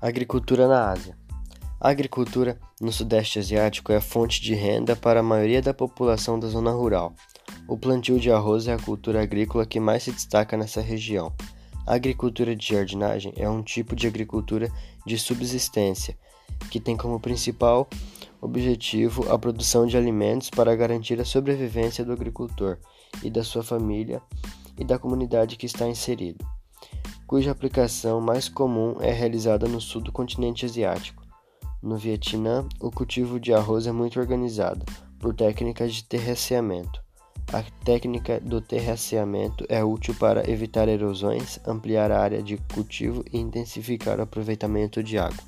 Agricultura 0.00 0.68
na 0.68 0.92
Ásia. 0.92 1.18
A 1.80 1.88
agricultura 1.88 2.56
no 2.80 2.92
Sudeste 2.92 3.40
Asiático 3.40 3.90
é 3.90 3.96
a 3.96 4.00
fonte 4.00 4.40
de 4.40 4.54
renda 4.54 4.94
para 4.94 5.18
a 5.18 5.24
maioria 5.24 5.60
da 5.60 5.74
população 5.74 6.38
da 6.38 6.46
zona 6.46 6.70
rural. 6.70 7.16
O 7.66 7.76
plantio 7.76 8.20
de 8.20 8.30
arroz 8.30 8.68
é 8.68 8.72
a 8.72 8.78
cultura 8.78 9.20
agrícola 9.20 9.66
que 9.66 9.80
mais 9.80 10.04
se 10.04 10.12
destaca 10.12 10.56
nessa 10.56 10.80
região. 10.80 11.32
A 11.84 11.96
agricultura 11.96 12.54
de 12.54 12.64
jardinagem 12.64 13.32
é 13.36 13.50
um 13.50 13.60
tipo 13.60 13.96
de 13.96 14.06
agricultura 14.06 14.70
de 15.04 15.18
subsistência 15.18 16.16
que 16.70 16.78
tem 16.78 16.96
como 16.96 17.18
principal 17.18 17.88
objetivo 18.40 19.28
a 19.32 19.36
produção 19.36 19.84
de 19.84 19.96
alimentos 19.96 20.48
para 20.48 20.76
garantir 20.76 21.20
a 21.20 21.24
sobrevivência 21.24 22.04
do 22.04 22.12
agricultor 22.12 22.78
e 23.20 23.28
da 23.28 23.42
sua 23.42 23.64
família 23.64 24.22
e 24.78 24.84
da 24.84 24.96
comunidade 24.96 25.56
que 25.56 25.66
está 25.66 25.88
inserido 25.88 26.46
cuja 27.28 27.50
aplicação 27.50 28.22
mais 28.22 28.48
comum 28.48 28.96
é 29.00 29.12
realizada 29.12 29.68
no 29.68 29.82
sul 29.82 30.00
do 30.00 30.10
continente 30.10 30.64
asiático. 30.64 31.22
No 31.82 31.98
Vietnã, 31.98 32.66
o 32.80 32.90
cultivo 32.90 33.38
de 33.38 33.52
arroz 33.52 33.86
é 33.86 33.92
muito 33.92 34.18
organizado 34.18 34.84
por 35.20 35.34
técnicas 35.34 35.94
de 35.94 36.04
terraceamento. 36.04 37.04
A 37.52 37.62
técnica 37.84 38.40
do 38.40 38.62
terraceamento 38.62 39.66
é 39.68 39.84
útil 39.84 40.14
para 40.14 40.50
evitar 40.50 40.88
erosões, 40.88 41.60
ampliar 41.66 42.10
a 42.10 42.18
área 42.18 42.42
de 42.42 42.56
cultivo 42.74 43.22
e 43.30 43.38
intensificar 43.38 44.18
o 44.18 44.22
aproveitamento 44.22 45.02
de 45.02 45.18
água. 45.18 45.44